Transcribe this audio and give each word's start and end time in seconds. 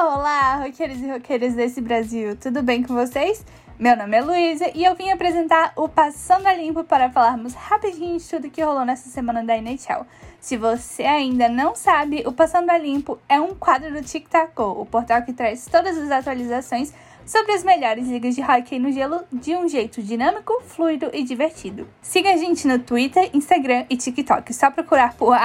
Olá, 0.00 0.54
roqueiros 0.62 1.00
e 1.00 1.10
roqueiras 1.10 1.54
desse 1.54 1.80
Brasil, 1.80 2.36
tudo 2.36 2.62
bem 2.62 2.84
com 2.84 2.94
vocês? 2.94 3.44
Meu 3.76 3.96
nome 3.96 4.16
é 4.16 4.20
Luísa 4.20 4.70
e 4.72 4.84
eu 4.84 4.94
vim 4.94 5.10
apresentar 5.10 5.72
o 5.74 5.88
Passando 5.88 6.46
a 6.46 6.54
Limpo 6.54 6.84
para 6.84 7.10
falarmos 7.10 7.52
rapidinho 7.52 8.16
de 8.16 8.24
tudo 8.24 8.48
que 8.48 8.62
rolou 8.62 8.84
nessa 8.84 9.10
semana 9.10 9.42
da 9.42 9.56
NHL. 9.56 10.06
Se 10.38 10.56
você 10.56 11.02
ainda 11.02 11.48
não 11.48 11.74
sabe, 11.74 12.22
o 12.24 12.32
Passando 12.32 12.70
a 12.70 12.78
Limpo 12.78 13.18
é 13.28 13.40
um 13.40 13.56
quadro 13.56 13.92
do 13.92 14.00
Tic 14.00 14.28
Tac 14.28 14.52
o 14.60 14.86
portal 14.86 15.22
que 15.22 15.32
traz 15.32 15.66
todas 15.66 15.98
as 15.98 16.12
atualizações 16.12 16.94
sobre 17.28 17.52
as 17.52 17.62
melhores 17.62 18.08
ligas 18.08 18.34
de 18.34 18.40
hockey 18.40 18.78
no 18.78 18.90
gelo 18.90 19.20
de 19.30 19.54
um 19.54 19.68
jeito 19.68 20.02
dinâmico, 20.02 20.62
fluido 20.64 21.10
e 21.12 21.22
divertido. 21.22 21.86
Siga 22.00 22.32
a 22.32 22.36
gente 22.38 22.66
no 22.66 22.78
Twitter, 22.78 23.28
Instagram 23.34 23.84
e 23.90 23.98
TikTok, 23.98 24.54
só 24.54 24.70
procurar 24.70 25.12
por 25.12 25.36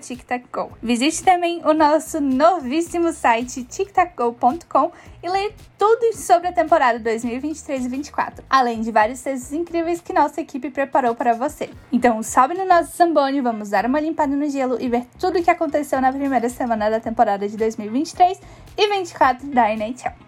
TicTacGo. 0.00 0.72
Visite 0.82 1.22
também 1.22 1.62
o 1.64 1.72
nosso 1.72 2.20
novíssimo 2.20 3.12
site 3.12 3.62
tictacgo.com 3.62 4.90
e 5.22 5.28
leia 5.28 5.52
tudo 5.78 6.12
sobre 6.16 6.48
a 6.48 6.52
temporada 6.52 6.98
2023 6.98 7.86
e 7.86 7.88
2024, 7.88 8.44
além 8.50 8.80
de 8.80 8.90
vários 8.90 9.20
textos 9.20 9.52
incríveis 9.52 10.00
que 10.00 10.12
nossa 10.12 10.40
equipe 10.40 10.70
preparou 10.70 11.14
para 11.14 11.34
você. 11.34 11.70
Então 11.92 12.20
sobe 12.20 12.54
no 12.54 12.66
nosso 12.66 12.96
Zamboni, 12.96 13.40
vamos 13.40 13.70
dar 13.70 13.86
uma 13.86 14.00
limpada 14.00 14.34
no 14.34 14.50
gelo 14.50 14.76
e 14.80 14.88
ver 14.88 15.06
tudo 15.20 15.38
o 15.38 15.42
que 15.42 15.50
aconteceu 15.50 16.00
na 16.00 16.12
primeira 16.12 16.48
semana 16.48 16.90
da 16.90 16.98
temporada 16.98 17.48
de 17.48 17.56
2023 17.56 18.38
e 18.76 18.88
2024 18.88 19.46
da 19.48 19.70
NHL. 19.72 20.27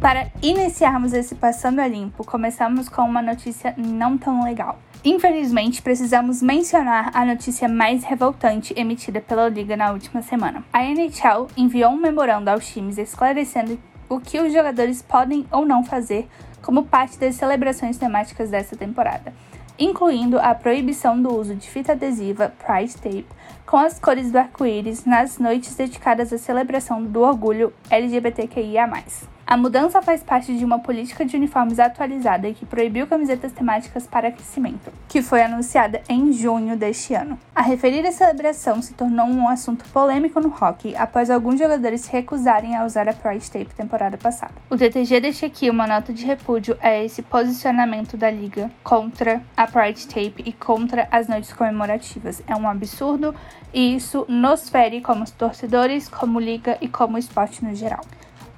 Para 0.00 0.28
iniciarmos 0.40 1.12
esse 1.12 1.34
Passando 1.34 1.80
a 1.80 1.88
Limpo, 1.88 2.24
começamos 2.24 2.88
com 2.88 3.02
uma 3.02 3.20
notícia 3.20 3.74
não 3.76 4.16
tão 4.16 4.44
legal. 4.44 4.78
Infelizmente, 5.04 5.82
precisamos 5.82 6.40
mencionar 6.40 7.10
a 7.12 7.24
notícia 7.24 7.68
mais 7.68 8.04
revoltante 8.04 8.72
emitida 8.76 9.20
pela 9.20 9.48
Liga 9.48 9.76
na 9.76 9.90
última 9.90 10.22
semana. 10.22 10.62
A 10.72 10.84
NHL 10.84 11.48
enviou 11.56 11.90
um 11.90 11.96
memorando 11.96 12.48
aos 12.48 12.68
times 12.68 12.96
esclarecendo 12.96 13.76
o 14.08 14.20
que 14.20 14.38
os 14.38 14.52
jogadores 14.52 15.02
podem 15.02 15.44
ou 15.50 15.66
não 15.66 15.82
fazer 15.82 16.28
como 16.62 16.84
parte 16.84 17.18
das 17.18 17.34
celebrações 17.34 17.98
temáticas 17.98 18.50
dessa 18.50 18.76
temporada, 18.76 19.34
incluindo 19.76 20.38
a 20.38 20.54
proibição 20.54 21.20
do 21.20 21.34
uso 21.34 21.56
de 21.56 21.68
fita 21.68 21.92
adesiva 21.92 22.52
Pride 22.64 22.94
Tape 22.94 23.26
com 23.66 23.76
as 23.76 23.98
cores 23.98 24.30
do 24.30 24.38
arco-íris 24.38 25.04
nas 25.04 25.38
noites 25.38 25.74
dedicadas 25.74 26.32
à 26.32 26.38
celebração 26.38 27.02
do 27.02 27.20
orgulho 27.22 27.72
LGBTQIA. 27.90 28.86
A 29.50 29.56
mudança 29.56 30.02
faz 30.02 30.22
parte 30.22 30.54
de 30.54 30.62
uma 30.62 30.78
política 30.78 31.24
de 31.24 31.34
uniformes 31.34 31.78
atualizada 31.78 32.52
que 32.52 32.66
proibiu 32.66 33.06
camisetas 33.06 33.50
temáticas 33.50 34.06
para 34.06 34.28
aquecimento, 34.28 34.92
que 35.08 35.22
foi 35.22 35.40
anunciada 35.40 36.02
em 36.06 36.34
junho 36.34 36.76
deste 36.76 37.14
ano. 37.14 37.38
A 37.56 37.62
referida 37.62 38.12
celebração 38.12 38.82
se 38.82 38.92
tornou 38.92 39.24
um 39.24 39.48
assunto 39.48 39.86
polêmico 39.86 40.38
no 40.38 40.50
hockey 40.50 40.94
após 40.94 41.30
alguns 41.30 41.58
jogadores 41.58 42.02
se 42.02 42.12
recusarem 42.12 42.76
a 42.76 42.84
usar 42.84 43.08
a 43.08 43.14
Pride 43.14 43.50
Tape 43.50 43.74
temporada 43.74 44.18
passada. 44.18 44.52
O 44.68 44.76
TTG 44.76 45.18
deixa 45.18 45.46
aqui 45.46 45.70
uma 45.70 45.86
nota 45.86 46.12
de 46.12 46.26
repúdio 46.26 46.76
a 46.82 46.94
esse 46.94 47.22
posicionamento 47.22 48.18
da 48.18 48.30
liga 48.30 48.70
contra 48.84 49.42
a 49.56 49.66
Pride 49.66 50.08
Tape 50.08 50.42
e 50.44 50.52
contra 50.52 51.08
as 51.10 51.26
noites 51.26 51.54
comemorativas. 51.54 52.42
É 52.46 52.54
um 52.54 52.68
absurdo 52.68 53.34
e 53.72 53.96
isso 53.96 54.26
nos 54.28 54.68
fere 54.68 55.00
como 55.00 55.24
torcedores, 55.30 56.06
como 56.06 56.38
liga 56.38 56.76
e 56.82 56.86
como 56.86 57.16
esporte 57.16 57.64
no 57.64 57.74
geral. 57.74 58.04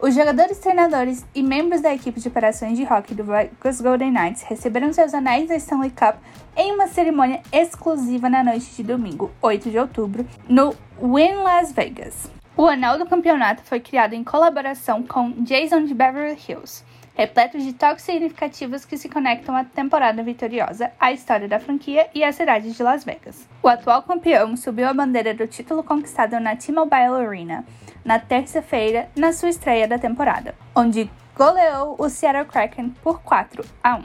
Os 0.02 0.14
jogadores, 0.14 0.58
treinadores 0.58 1.26
e 1.34 1.42
membros 1.42 1.82
da 1.82 1.92
equipe 1.92 2.18
de 2.18 2.26
operações 2.26 2.78
de 2.78 2.84
hockey 2.84 3.14
do 3.14 3.22
Vegas 3.22 3.82
Golden 3.82 4.10
Knights 4.10 4.42
receberam 4.44 4.94
seus 4.94 5.12
anéis 5.12 5.46
da 5.46 5.56
Stanley 5.56 5.90
Cup 5.90 6.16
em 6.56 6.72
uma 6.72 6.88
cerimônia 6.88 7.42
exclusiva 7.52 8.30
na 8.30 8.42
noite 8.42 8.74
de 8.74 8.82
domingo, 8.82 9.30
8 9.42 9.70
de 9.70 9.78
outubro, 9.78 10.26
no 10.48 10.74
Wynn 10.98 11.42
Las 11.42 11.72
Vegas. 11.72 12.30
O 12.56 12.66
anel 12.66 12.96
do 12.96 13.04
campeonato 13.04 13.62
foi 13.62 13.78
criado 13.78 14.14
em 14.14 14.24
colaboração 14.24 15.02
com 15.02 15.32
Jason 15.42 15.84
de 15.84 15.92
Beverly 15.92 16.38
Hills, 16.48 16.82
repleto 17.20 17.58
de 17.58 17.74
toques 17.74 18.02
significativos 18.02 18.86
que 18.86 18.96
se 18.96 19.06
conectam 19.06 19.54
à 19.54 19.62
temporada 19.62 20.22
vitoriosa, 20.22 20.90
à 20.98 21.12
história 21.12 21.46
da 21.46 21.60
franquia 21.60 22.08
e 22.14 22.24
à 22.24 22.32
cidade 22.32 22.72
de 22.72 22.82
Las 22.82 23.04
Vegas. 23.04 23.46
O 23.62 23.68
atual 23.68 24.02
campeão 24.04 24.56
subiu 24.56 24.88
a 24.88 24.94
bandeira 24.94 25.34
do 25.34 25.46
título 25.46 25.84
conquistado 25.84 26.40
na 26.40 26.56
T-Mobile 26.56 27.26
Arena 27.26 27.62
na 28.02 28.18
terça-feira, 28.18 29.10
na 29.14 29.34
sua 29.34 29.50
estreia 29.50 29.86
da 29.86 29.98
temporada, 29.98 30.54
onde 30.74 31.10
goleou 31.36 31.94
o 31.98 32.08
Seattle 32.08 32.46
Kraken 32.46 32.88
por 33.02 33.20
4 33.20 33.66
a 33.84 33.96
1. 33.96 34.04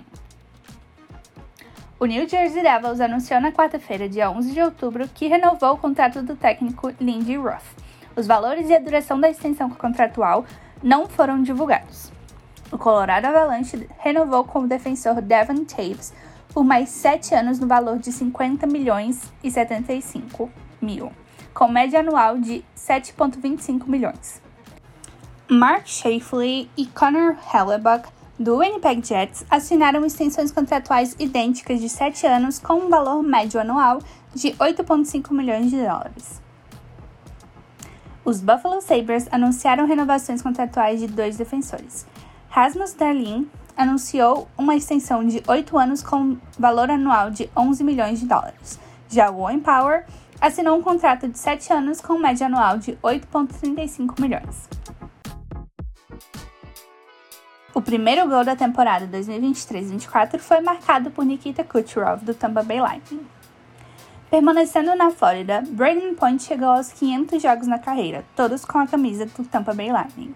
O 1.97 2.05
New 2.05 2.27
Jersey 2.27 2.61
Devils 2.61 2.99
anunciou 2.99 3.39
na 3.39 3.53
quarta-feira, 3.53 4.09
dia 4.09 4.29
11 4.29 4.51
de 4.51 4.61
outubro, 4.61 5.07
que 5.07 5.29
renovou 5.29 5.71
o 5.71 5.77
contrato 5.77 6.21
do 6.21 6.35
técnico 6.35 6.93
Lindy 6.99 7.37
Ruff. 7.37 7.77
Os 8.13 8.27
valores 8.27 8.69
e 8.69 8.75
a 8.75 8.79
duração 8.79 9.17
da 9.17 9.29
extensão 9.29 9.69
contratual 9.69 10.45
não 10.83 11.07
foram 11.07 11.41
divulgados. 11.41 12.13
O 12.75 12.77
Colorado 12.77 13.23
Avalanche 13.23 13.87
renovou 13.99 14.43
com 14.43 14.59
o 14.59 14.67
defensor 14.67 15.21
Devon 15.21 15.63
Taves 15.63 16.11
por 16.49 16.61
mais 16.61 16.89
sete 16.89 17.33
anos 17.33 17.57
no 17.57 17.67
valor 17.67 17.99
de 17.99 18.11
50 18.11 18.67
milhões 18.67 19.31
e 19.41 19.49
75 19.49 20.51
mil 20.81 21.09
com 21.53 21.69
média 21.69 22.01
anual 22.01 22.37
de 22.37 22.65
7,25 22.75 23.87
milhões. 23.87 24.41
Mark 25.49 25.87
Shafley 25.87 26.69
e 26.75 26.85
Connor 26.87 27.37
Hellebuck, 27.53 28.09
do 28.37 28.57
Winnipeg 28.59 29.07
Jets, 29.07 29.45
assinaram 29.49 30.05
extensões 30.05 30.51
contratuais 30.51 31.15
idênticas 31.17 31.79
de 31.79 31.87
7 31.87 32.27
anos 32.27 32.59
com 32.59 32.73
um 32.73 32.89
valor 32.89 33.23
médio 33.23 33.57
anual 33.57 33.99
de 34.33 34.51
8,5 34.51 35.31
milhões 35.31 35.71
de 35.71 35.77
dólares. 35.77 36.41
Os 38.25 38.41
Buffalo 38.41 38.81
Sabres 38.81 39.29
anunciaram 39.31 39.85
renovações 39.85 40.41
contratuais 40.41 40.99
de 40.99 41.07
dois 41.07 41.37
defensores. 41.37 42.05
Rasmus 42.55 42.93
Dahlin 42.93 43.49
anunciou 43.75 44.47
uma 44.57 44.77
extensão 44.77 45.27
de 45.27 45.43
8 45.45 45.77
anos 45.77 46.01
com 46.01 46.37
valor 46.57 46.89
anual 46.89 47.29
de 47.29 47.49
11 47.53 47.83
milhões 47.83 48.21
de 48.21 48.25
dólares. 48.25 48.79
Já 49.09 49.29
o 49.29 49.41
Owen 49.41 49.59
Power 49.59 50.05
assinou 50.39 50.77
um 50.77 50.81
contrato 50.81 51.27
de 51.27 51.37
7 51.37 51.73
anos 51.73 51.99
com 51.99 52.17
média 52.17 52.47
anual 52.47 52.77
de 52.77 52.93
8,35 53.03 54.21
milhões. 54.21 54.69
O 57.73 57.81
primeiro 57.81 58.25
gol 58.29 58.45
da 58.45 58.55
temporada 58.55 59.05
2023-24 59.05 60.39
foi 60.39 60.61
marcado 60.61 61.11
por 61.11 61.25
Nikita 61.25 61.61
Kucherov, 61.61 62.23
do 62.23 62.33
Tampa 62.33 62.63
Bay 62.63 62.79
Lightning. 62.79 63.27
Permanecendo 64.29 64.95
na 64.95 65.11
Flórida, 65.11 65.61
Braden 65.67 66.15
Point 66.15 66.41
chegou 66.41 66.69
aos 66.69 66.93
500 66.93 67.43
jogos 67.43 67.67
na 67.67 67.79
carreira, 67.79 68.23
todos 68.33 68.63
com 68.63 68.77
a 68.77 68.87
camisa 68.87 69.25
do 69.25 69.43
Tampa 69.43 69.73
Bay 69.73 69.91
Lightning. 69.91 70.33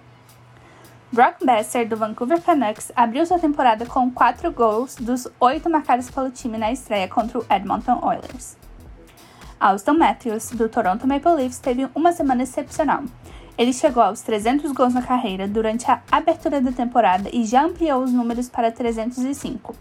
Brock 1.12 1.44
Besser, 1.44 1.88
do 1.88 1.98
Vancouver 1.98 2.40
Canucks, 2.40 2.92
abriu 2.96 3.26
sua 3.26 3.40
temporada 3.40 3.84
com 3.84 4.12
4 4.12 4.52
gols 4.52 4.96
dos 4.96 5.28
8 5.40 5.68
marcados 5.68 6.12
pelo 6.12 6.30
time 6.30 6.56
na 6.56 6.72
estreia 6.72 7.08
contra 7.08 7.40
o 7.40 7.46
Edmonton 7.50 8.00
Oilers. 8.04 8.56
Austin 9.60 9.98
Matthews, 9.98 10.52
do 10.52 10.70
Toronto 10.70 11.08
Maple 11.08 11.34
Leafs, 11.34 11.58
teve 11.58 11.90
uma 11.96 12.12
semana 12.12 12.44
excepcional. 12.44 13.04
Ele 13.58 13.74
chegou 13.74 14.04
aos 14.04 14.22
300 14.22 14.72
gols 14.72 14.94
na 14.94 15.02
carreira 15.02 15.48
durante 15.48 15.90
a 15.90 16.00
abertura 16.12 16.62
da 16.62 16.72
temporada 16.72 17.28
e 17.34 17.44
já 17.44 17.64
ampliou 17.66 18.04
os 18.04 18.14
números 18.14 18.48
para 18.48 18.72
305. 18.72 19.76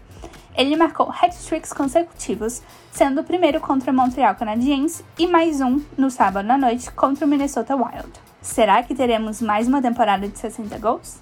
Ele 0.55 0.75
marcou 0.75 1.11
hat-tricks 1.11 1.71
consecutivos, 1.71 2.63
sendo 2.91 3.21
o 3.21 3.23
primeiro 3.23 3.61
contra 3.61 3.93
Montreal 3.93 4.33
Canadiens 4.33 5.03
e 5.17 5.27
mais 5.27 5.61
um 5.61 5.79
no 5.95 6.09
sábado 6.09 6.49
à 6.49 6.57
noite 6.57 6.91
contra 6.91 7.23
o 7.23 7.29
Minnesota 7.29 7.75
Wild. 7.75 8.28
Será 8.41 8.81
que 8.81 8.95
teremos 8.95 9.41
mais 9.41 9.67
uma 9.67 9.81
temporada 9.81 10.25
de 10.25 10.39
60 10.39 10.77
gols? 10.77 11.19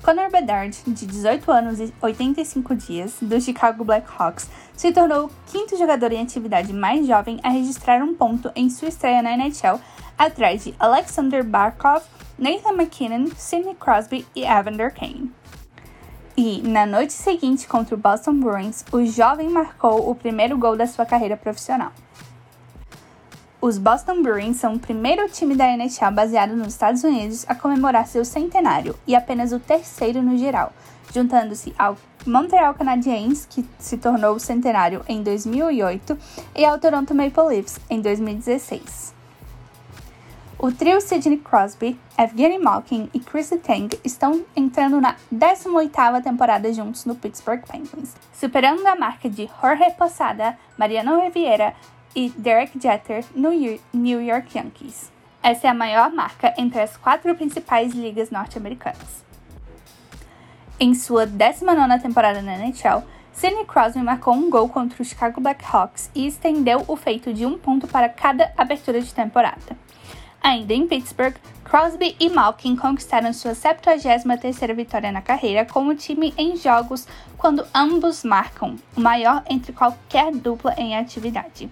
Connor 0.00 0.30
Bedard, 0.30 0.82
de 0.86 1.04
18 1.04 1.50
anos 1.50 1.80
e 1.80 1.92
85 2.00 2.74
dias, 2.76 3.16
do 3.20 3.40
Chicago 3.40 3.84
Blackhawks, 3.84 4.48
se 4.76 4.92
tornou 4.92 5.26
o 5.26 5.30
quinto 5.46 5.76
jogador 5.76 6.12
em 6.12 6.22
atividade 6.22 6.72
mais 6.72 7.06
jovem 7.06 7.40
a 7.42 7.48
registrar 7.48 8.02
um 8.02 8.14
ponto 8.14 8.52
em 8.54 8.70
sua 8.70 8.88
estreia 8.88 9.20
na 9.20 9.36
NHL, 9.36 9.80
atrás 10.16 10.62
de 10.62 10.74
Alexander 10.78 11.44
Barkov, 11.44 12.04
Nathan 12.38 12.74
McKinnon, 12.74 13.26
Sidney 13.36 13.74
Crosby 13.74 14.24
e 14.36 14.44
Evander 14.44 14.94
Kane. 14.94 15.32
E, 16.36 16.62
na 16.62 16.86
noite 16.86 17.12
seguinte 17.12 17.66
contra 17.66 17.94
o 17.94 17.98
Boston 17.98 18.34
Bruins, 18.40 18.84
o 18.92 19.04
jovem 19.04 19.50
marcou 19.50 20.08
o 20.08 20.14
primeiro 20.14 20.56
gol 20.56 20.76
da 20.76 20.86
sua 20.86 21.04
carreira 21.04 21.36
profissional. 21.36 21.92
Os 23.62 23.78
Boston 23.78 24.22
Bruins 24.22 24.56
são 24.56 24.74
o 24.74 24.78
primeiro 24.80 25.28
time 25.28 25.54
da 25.54 25.68
NHL 25.68 26.10
baseado 26.12 26.56
nos 26.56 26.72
Estados 26.72 27.04
Unidos 27.04 27.44
a 27.48 27.54
comemorar 27.54 28.08
seu 28.08 28.24
centenário 28.24 28.96
e 29.06 29.14
apenas 29.14 29.52
o 29.52 29.60
terceiro 29.60 30.20
no 30.20 30.36
geral, 30.36 30.72
juntando-se 31.14 31.72
ao 31.78 31.96
Montreal 32.26 32.74
Canadiens, 32.74 33.46
que 33.48 33.64
se 33.78 33.98
tornou 33.98 34.36
centenário 34.40 35.04
em 35.08 35.22
2008, 35.22 36.18
e 36.56 36.64
ao 36.64 36.76
Toronto 36.80 37.14
Maple 37.14 37.44
Leafs 37.50 37.78
em 37.88 38.00
2016. 38.00 39.14
O 40.58 40.72
trio 40.72 41.00
Sidney 41.00 41.38
Crosby, 41.38 41.96
Evgeny 42.18 42.58
Malkin 42.58 43.08
e 43.14 43.20
Chris 43.20 43.50
Tang 43.64 43.96
estão 44.02 44.44
entrando 44.56 45.00
na 45.00 45.14
18ª 45.32 46.20
temporada 46.20 46.72
juntos 46.72 47.04
no 47.04 47.14
Pittsburgh 47.14 47.62
Penguins, 47.70 48.16
superando 48.32 48.84
a 48.88 48.96
marca 48.96 49.30
de 49.30 49.48
Jorge 49.60 49.88
Posada, 49.96 50.58
Mariano 50.76 51.20
Riviera, 51.20 51.74
e 52.14 52.30
Derek 52.30 52.78
Jeter 52.80 53.24
no 53.34 53.50
New 53.92 54.22
York 54.22 54.56
Yankees. 54.56 55.10
Essa 55.42 55.66
é 55.66 55.70
a 55.70 55.74
maior 55.74 56.12
marca 56.12 56.54
entre 56.56 56.80
as 56.80 56.96
quatro 56.96 57.34
principais 57.34 57.92
ligas 57.92 58.30
norte-americanas. 58.30 59.24
Em 60.78 60.94
sua 60.94 61.26
19ª 61.26 62.00
temporada 62.00 62.42
na 62.42 62.56
NHL, 62.56 63.02
Sidney 63.32 63.64
Crosby 63.64 64.02
marcou 64.02 64.34
um 64.34 64.50
gol 64.50 64.68
contra 64.68 65.02
o 65.02 65.04
Chicago 65.04 65.40
Blackhawks 65.40 66.10
e 66.14 66.26
estendeu 66.26 66.84
o 66.86 66.96
feito 66.96 67.32
de 67.32 67.46
um 67.46 67.58
ponto 67.58 67.86
para 67.86 68.08
cada 68.08 68.52
abertura 68.56 69.00
de 69.00 69.12
temporada. 69.12 69.76
Ainda 70.42 70.74
em 70.74 70.86
Pittsburgh, 70.86 71.34
Crosby 71.64 72.16
e 72.20 72.28
Malkin 72.28 72.76
conquistaram 72.76 73.32
sua 73.32 73.52
73ª 73.52 74.74
vitória 74.74 75.10
na 75.10 75.22
carreira 75.22 75.64
com 75.64 75.86
o 75.86 75.94
time 75.94 76.34
em 76.36 76.56
jogos 76.56 77.06
quando 77.38 77.66
ambos 77.72 78.22
marcam, 78.24 78.76
o 78.96 79.00
maior 79.00 79.42
entre 79.48 79.72
qualquer 79.72 80.32
dupla 80.32 80.74
em 80.76 80.96
atividade. 80.96 81.70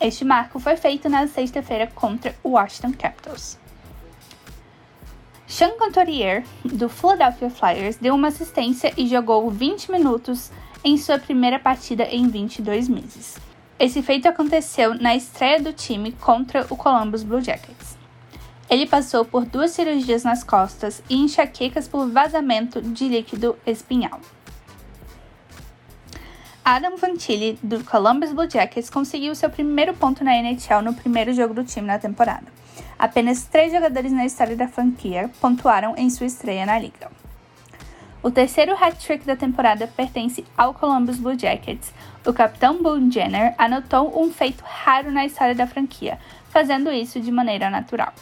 Este 0.00 0.24
marco 0.24 0.58
foi 0.58 0.78
feito 0.78 1.10
na 1.10 1.26
sexta-feira 1.26 1.86
contra 1.86 2.34
o 2.42 2.52
Washington 2.52 2.92
Capitals. 2.92 3.58
Sean 5.46 5.72
Couturier, 5.72 6.42
do 6.64 6.88
Philadelphia 6.88 7.50
Flyers, 7.50 7.96
deu 7.96 8.14
uma 8.14 8.28
assistência 8.28 8.94
e 8.96 9.06
jogou 9.06 9.50
20 9.50 9.92
minutos 9.92 10.50
em 10.82 10.96
sua 10.96 11.18
primeira 11.18 11.58
partida 11.58 12.04
em 12.04 12.28
22 12.28 12.88
meses. 12.88 13.36
Esse 13.78 14.02
feito 14.02 14.26
aconteceu 14.26 14.94
na 14.94 15.14
estreia 15.14 15.60
do 15.60 15.72
time 15.72 16.12
contra 16.12 16.66
o 16.70 16.76
Columbus 16.76 17.22
Blue 17.22 17.42
Jackets. 17.42 17.98
Ele 18.70 18.86
passou 18.86 19.24
por 19.24 19.44
duas 19.44 19.72
cirurgias 19.72 20.22
nas 20.22 20.42
costas 20.42 21.02
e 21.10 21.16
enxaquecas 21.16 21.88
por 21.88 22.08
vazamento 22.08 22.80
de 22.80 23.08
líquido 23.08 23.54
espinhal. 23.66 24.20
Adam 26.64 26.98
Fantilli, 26.98 27.58
do 27.62 27.82
Columbus 27.84 28.32
Blue 28.32 28.48
Jackets, 28.48 28.90
conseguiu 28.90 29.34
seu 29.34 29.48
primeiro 29.48 29.94
ponto 29.94 30.22
na 30.22 30.36
NHL 30.36 30.82
no 30.84 30.92
primeiro 30.92 31.32
jogo 31.32 31.54
do 31.54 31.64
time 31.64 31.86
na 31.86 31.98
temporada. 31.98 32.46
Apenas 32.98 33.44
três 33.44 33.72
jogadores 33.72 34.12
na 34.12 34.26
história 34.26 34.54
da 34.54 34.68
franquia 34.68 35.30
pontuaram 35.40 35.94
em 35.96 36.10
sua 36.10 36.26
estreia 36.26 36.66
na 36.66 36.78
liga. 36.78 37.10
O 38.22 38.30
terceiro 38.30 38.74
hat-trick 38.74 39.24
da 39.24 39.34
temporada 39.34 39.86
pertence 39.86 40.44
ao 40.54 40.74
Columbus 40.74 41.18
Blue 41.18 41.38
Jackets. 41.38 41.90
O 42.26 42.32
capitão 42.34 42.82
Boone 42.82 43.10
Jenner 43.10 43.54
anotou 43.56 44.22
um 44.22 44.30
feito 44.30 44.62
raro 44.62 45.10
na 45.10 45.24
história 45.24 45.54
da 45.54 45.66
franquia, 45.66 46.18
fazendo 46.50 46.92
isso 46.92 47.18
de 47.18 47.32
maneira 47.32 47.70
natural. 47.70 48.12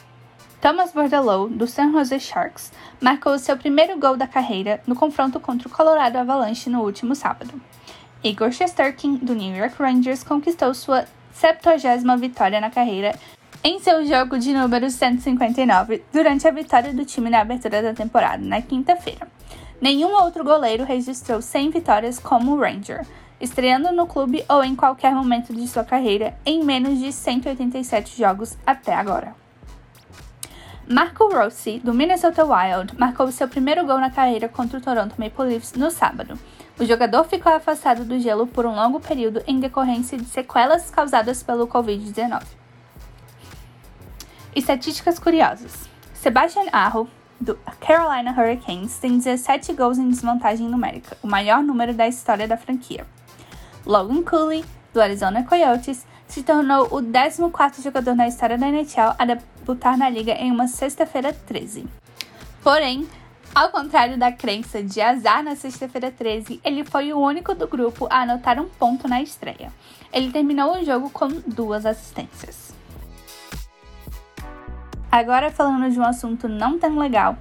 Thomas 0.61 0.93
Bordelot, 0.93 1.53
do 1.53 1.67
San 1.67 1.91
Jose 1.91 2.19
Sharks, 2.21 2.73
marcou 3.01 3.37
seu 3.39 3.57
primeiro 3.57 3.99
gol 3.99 4.17
da 4.17 4.29
carreira 4.29 4.81
no 4.87 4.95
confronto 4.95 5.41
contra 5.41 5.67
o 5.67 5.71
Colorado 5.71 6.17
Avalanche 6.17 6.71
no 6.71 6.83
último 6.83 7.17
sábado. 7.17 7.61
Igor 8.23 8.51
Shesterkin, 8.51 9.17
do 9.19 9.33
New 9.33 9.55
York 9.55 9.81
Rangers, 9.81 10.25
conquistou 10.25 10.75
sua 10.75 11.05
70 11.33 12.17
vitória 12.17 12.61
na 12.61 12.69
carreira 12.69 13.15
em 13.63 13.79
seu 13.79 14.05
jogo 14.05 14.39
de 14.39 14.53
número 14.53 14.91
159 14.91 16.03
durante 16.13 16.47
a 16.49 16.51
vitória 16.51 16.93
do 16.93 17.05
time 17.05 17.31
na 17.31 17.41
abertura 17.41 17.81
da 17.81 17.95
temporada, 17.95 18.45
na 18.45 18.61
quinta-feira. 18.61 19.29
Nenhum 19.81 20.13
outro 20.15 20.43
goleiro 20.43 20.83
registrou 20.83 21.41
100 21.41 21.71
vitórias 21.71 22.19
como 22.19 22.55
o 22.55 22.61
Ranger, 22.61 23.07
estreando 23.41 23.93
no 23.93 24.07
clube 24.07 24.45
ou 24.49 24.65
em 24.65 24.75
qualquer 24.75 25.15
momento 25.15 25.55
de 25.55 25.69
sua 25.69 25.85
carreira 25.85 26.37
em 26.45 26.65
menos 26.65 26.99
de 26.99 27.13
187 27.13 28.19
jogos 28.19 28.59
até 28.67 28.95
agora. 28.95 29.33
Marco 30.89 31.29
Rossi, 31.33 31.81
do 31.85 31.95
Minnesota 31.95 32.45
Wild, 32.45 32.99
marcou 32.99 33.31
seu 33.31 33.47
primeiro 33.47 33.87
gol 33.87 33.99
na 33.99 34.11
carreira 34.11 34.49
contra 34.49 34.79
o 34.79 34.81
Toronto 34.81 35.15
Maple 35.19 35.51
Leafs 35.51 35.75
no 35.75 35.91
sábado. 35.91 36.37
O 36.79 36.85
jogador 36.85 37.25
ficou 37.25 37.53
afastado 37.53 38.05
do 38.05 38.21
gelo 38.21 38.47
por 38.47 38.65
um 38.65 38.75
longo 38.75 39.01
período 39.01 39.43
em 39.49 39.59
decorrência 39.59 40.17
de 40.17 40.27
sequelas 40.27 40.91
causadas 40.91 41.43
pelo 41.43 41.67
Covid-19. 41.67 42.45
Estatísticas 44.55 45.19
curiosas: 45.19 45.89
Sebastian 46.15 46.69
Aho, 46.73 47.09
do 47.41 47.59
Carolina 47.81 48.31
Hurricanes, 48.31 48.97
tem 48.99 49.19
17 49.19 49.73
gols 49.73 49.99
em 49.99 50.09
desvantagem 50.09 50.69
numérica, 50.69 51.17
o 51.21 51.27
maior 51.27 51.65
número 51.65 51.93
da 51.93 52.07
história 52.07 52.47
da 52.47 52.57
franquia. 52.57 53.05
Logan 53.85 54.23
Cooley, 54.23 54.65
do 54.95 55.01
Arizona 55.01 55.43
Coyotes, 55.43 56.07
se 56.29 56.45
tornou 56.45 56.87
o 56.87 57.03
14º 57.03 57.83
jogador 57.83 58.15
na 58.15 58.29
história 58.29 58.57
da 58.57 58.69
NHL 58.69 59.15
a 59.19 59.25
debutar 59.25 59.99
na 59.99 60.09
liga 60.09 60.33
em 60.33 60.53
uma 60.53 60.69
sexta-feira 60.69 61.33
13. 61.33 61.87
Porém, 62.63 63.09
ao 63.55 63.71
contrário 63.71 64.19
da 64.19 64.31
crença 64.31 64.83
de 64.83 65.01
azar 65.01 65.43
na 65.43 65.57
sexta-feira 65.57 66.11
13, 66.11 66.61
ele 66.65 66.85
foi 66.85 67.13
o 67.13 67.19
único 67.19 67.55
do 67.55 67.67
grupo 67.67 68.07
a 68.11 68.23
anotar 68.23 68.61
um 68.61 68.69
ponto 68.69 69.09
na 69.09 69.23
estreia. 69.23 69.73
Ele 70.13 70.31
terminou 70.31 70.77
o 70.77 70.85
jogo 70.85 71.11
com 71.11 71.29
duas 71.47 71.85
assistências. 71.85 72.75
Agora 75.11 75.51
falando 75.51 75.91
de 75.91 75.99
um 75.99 76.05
assunto 76.05 76.49
não 76.49 76.79
tão 76.79 76.99
legal, 76.99 77.37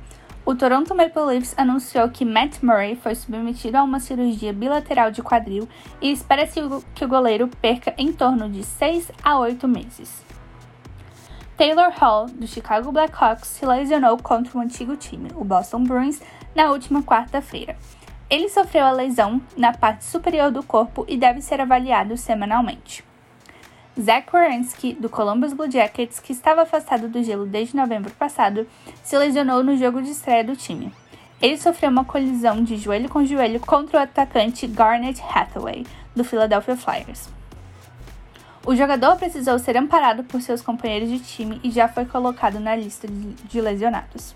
o 0.46 0.56
Toronto 0.56 0.96
Maple 0.96 1.24
Leafs 1.24 1.54
anunciou 1.58 2.08
que 2.08 2.24
Matt 2.24 2.64
Murray 2.64 2.96
foi 2.96 3.14
submetido 3.14 3.76
a 3.76 3.84
uma 3.84 4.00
cirurgia 4.00 4.54
bilateral 4.54 5.12
de 5.12 5.22
quadril 5.22 5.68
e 6.02 6.10
espera-se 6.10 6.62
que 6.96 7.04
o 7.04 7.08
goleiro 7.08 7.50
perca 7.62 7.94
em 7.98 8.14
torno 8.14 8.50
de 8.50 8.64
6 8.64 9.12
a 9.22 9.38
8 9.38 9.68
meses. 9.68 10.26
Taylor 11.58 11.92
Hall, 12.00 12.28
do 12.28 12.46
Chicago 12.46 12.92
Blackhawks, 12.92 13.48
se 13.48 13.66
lesionou 13.66 14.16
contra 14.20 14.56
o 14.56 14.62
antigo 14.62 14.96
time, 14.96 15.32
o 15.36 15.44
Boston 15.44 15.84
Bruins, 15.84 16.22
na 16.54 16.70
última 16.70 17.02
quarta-feira. 17.02 17.76
Ele 18.30 18.48
sofreu 18.48 18.86
a 18.86 18.92
lesão 18.92 19.42
na 19.58 19.74
parte 19.74 20.06
superior 20.06 20.52
do 20.52 20.62
corpo 20.62 21.04
e 21.08 21.18
deve 21.18 21.42
ser 21.42 21.60
avaliado 21.60 22.16
semanalmente. 22.16 23.04
Zach 24.00 24.28
Werenski, 24.32 24.94
do 24.94 25.10
Columbus 25.10 25.52
Blue 25.54 25.72
Jackets, 25.72 26.20
que 26.20 26.32
estava 26.32 26.62
afastado 26.62 27.10
do 27.10 27.24
gelo 27.24 27.48
desde 27.48 27.76
novembro 27.76 28.12
passado, 28.12 28.68
se 29.04 29.18
lesionou 29.18 29.64
no 29.64 29.76
jogo 29.76 30.00
de 30.00 30.12
estreia 30.12 30.44
do 30.44 30.56
time. 30.56 30.94
Ele 31.42 31.58
sofreu 31.58 31.90
uma 31.90 32.06
colisão 32.06 32.64
de 32.64 32.78
joelho 32.78 33.10
com 33.10 33.26
joelho 33.26 33.60
contra 33.60 34.00
o 34.00 34.04
atacante 34.04 34.68
Garnet 34.68 35.20
Hathaway, 35.24 35.88
do 36.16 36.24
Philadelphia 36.24 36.78
Flyers. 36.78 37.36
O 38.68 38.76
jogador 38.76 39.16
precisou 39.16 39.58
ser 39.58 39.78
amparado 39.78 40.26
por 40.26 40.42
seus 40.42 40.62
companheiros 40.62 41.08
de 41.08 41.20
time 41.20 41.58
e 41.64 41.72
já 41.72 41.88
foi 41.88 42.04
colocado 42.04 42.60
na 42.60 42.76
lista 42.76 43.08
de 43.08 43.62
lesionados. 43.62 44.36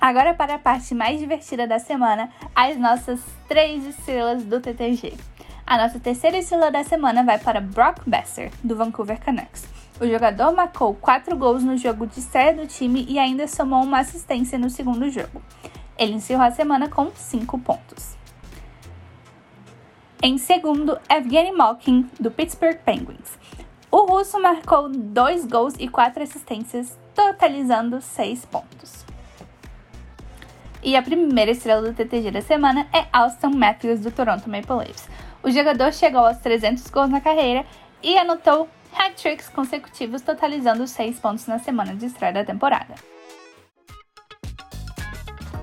Agora 0.00 0.32
para 0.32 0.54
a 0.54 0.58
parte 0.60 0.94
mais 0.94 1.18
divertida 1.18 1.66
da 1.66 1.80
semana, 1.80 2.30
as 2.54 2.78
nossas 2.78 3.20
três 3.48 3.84
estrelas 3.84 4.44
do 4.44 4.60
TTG. 4.60 5.14
A 5.66 5.76
nossa 5.76 5.98
terceira 5.98 6.38
estrela 6.38 6.70
da 6.70 6.84
semana 6.84 7.24
vai 7.24 7.40
para 7.40 7.60
Brock 7.60 8.08
Besser, 8.08 8.52
do 8.62 8.76
Vancouver 8.76 9.18
Canucks. 9.18 9.64
O 10.00 10.06
jogador 10.06 10.52
marcou 10.52 10.94
4 10.94 11.36
gols 11.36 11.64
no 11.64 11.76
jogo 11.76 12.06
de 12.06 12.20
estreia 12.20 12.54
do 12.54 12.68
time 12.68 13.04
e 13.08 13.18
ainda 13.18 13.48
somou 13.48 13.82
uma 13.82 13.98
assistência 13.98 14.56
no 14.56 14.70
segundo 14.70 15.10
jogo. 15.10 15.42
Ele 15.98 16.12
encerrou 16.12 16.44
a 16.44 16.52
semana 16.52 16.88
com 16.88 17.10
5 17.12 17.58
pontos. 17.58 18.16
Em 20.26 20.38
segundo, 20.38 20.98
Evgeny 21.06 21.52
Malkin, 21.52 22.08
do 22.18 22.30
Pittsburgh 22.30 22.78
Penguins. 22.78 23.38
O 23.90 24.06
russo 24.06 24.40
marcou 24.40 24.88
dois 24.88 25.44
gols 25.44 25.74
e 25.78 25.86
quatro 25.86 26.22
assistências, 26.22 26.98
totalizando 27.14 28.00
seis 28.00 28.42
pontos. 28.46 29.04
E 30.82 30.96
a 30.96 31.02
primeira 31.02 31.50
estrela 31.50 31.82
do 31.82 31.92
TTG 31.92 32.30
da 32.30 32.40
semana 32.40 32.88
é 32.90 33.04
Austin 33.12 33.54
Matthews, 33.54 34.00
do 34.00 34.10
Toronto 34.10 34.48
Maple 34.48 34.86
Leafs. 34.86 35.10
O 35.42 35.50
jogador 35.50 35.92
chegou 35.92 36.24
aos 36.24 36.38
300 36.38 36.88
gols 36.88 37.10
na 37.10 37.20
carreira 37.20 37.66
e 38.02 38.16
anotou 38.16 38.66
hat-tricks 38.96 39.50
consecutivos, 39.50 40.22
totalizando 40.22 40.86
seis 40.86 41.20
pontos 41.20 41.46
na 41.46 41.58
semana 41.58 41.94
de 41.94 42.06
estreia 42.06 42.32
da 42.32 42.44
temporada. 42.46 42.94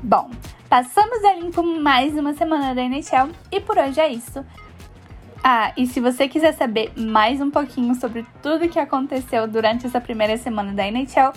Bom, 0.03 0.29
Passamos 0.71 1.21
a 1.25 1.33
limpo 1.33 1.61
mais 1.61 2.17
uma 2.17 2.33
semana 2.33 2.73
da 2.73 2.81
NHL 2.81 3.29
e 3.51 3.59
por 3.59 3.77
hoje 3.77 3.99
é 3.99 4.07
isso. 4.07 4.41
Ah, 5.43 5.73
e 5.75 5.85
se 5.85 5.99
você 5.99 6.29
quiser 6.29 6.53
saber 6.53 6.93
mais 6.95 7.41
um 7.41 7.51
pouquinho 7.51 7.93
sobre 7.93 8.25
tudo 8.41 8.69
que 8.69 8.79
aconteceu 8.79 9.45
durante 9.49 9.85
essa 9.85 9.99
primeira 9.99 10.37
semana 10.37 10.71
da 10.71 10.87
NHL, 10.87 11.33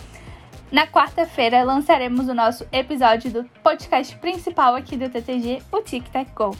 na 0.70 0.86
quarta-feira 0.86 1.64
lançaremos 1.64 2.28
o 2.28 2.32
nosso 2.32 2.64
episódio 2.70 3.32
do 3.32 3.44
podcast 3.60 4.14
principal 4.18 4.76
aqui 4.76 4.96
do 4.96 5.08
TTG, 5.08 5.62
o 5.72 5.80
Tic 5.80 6.08
Tac 6.10 6.30
Go. 6.32 6.56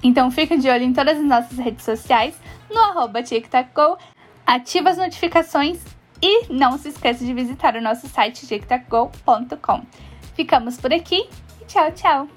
Então 0.00 0.30
fica 0.30 0.56
de 0.56 0.70
olho 0.70 0.84
em 0.84 0.92
todas 0.92 1.18
as 1.18 1.24
nossas 1.24 1.58
redes 1.58 1.84
sociais, 1.84 2.40
no 2.70 2.78
arroba 2.78 3.24
Tic 3.24 3.48
Tac 3.48 3.70
Go, 3.74 3.98
ativa 4.46 4.90
as 4.90 4.98
notificações 4.98 5.80
e 6.22 6.46
não 6.48 6.78
se 6.78 6.90
esqueça 6.90 7.24
de 7.24 7.34
visitar 7.34 7.74
o 7.74 7.82
nosso 7.82 8.06
site 8.06 8.46
tictacgo.com. 8.46 9.82
Ficamos 10.36 10.76
por 10.76 10.92
aqui 10.92 11.28
Tchau, 11.68 11.90
tchau! 11.90 12.28